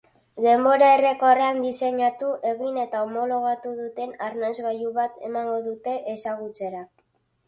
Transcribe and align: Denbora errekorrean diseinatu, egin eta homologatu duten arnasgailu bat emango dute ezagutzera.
Denbora 0.43 0.85
errekorrean 0.99 1.57
diseinatu, 1.65 2.29
egin 2.51 2.79
eta 2.83 3.01
homologatu 3.07 3.73
duten 3.81 4.15
arnasgailu 4.29 4.89
bat 4.97 5.21
emango 5.29 5.59
dute 5.67 5.95
ezagutzera. 6.15 6.81